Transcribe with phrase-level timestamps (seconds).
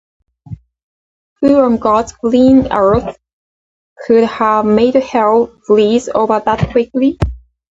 [1.41, 3.19] Who on god’s green earth
[4.07, 7.19] could have made hell freeze over that quickly?